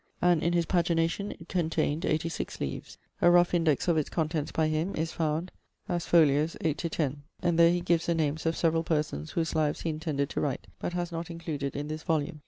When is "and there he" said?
7.43-7.81